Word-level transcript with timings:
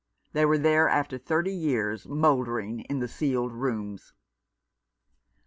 They 0.33 0.47
were 0.47 0.57
there 0.57 0.89
after 0.89 1.19
thirty 1.19 1.53
years, 1.53 2.07
mouldering 2.07 2.79
in 2.89 2.97
the 3.01 3.07
sealed 3.07 3.51
rooms. 3.53 4.13